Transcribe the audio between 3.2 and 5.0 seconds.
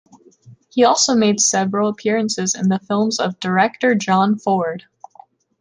director John Ford.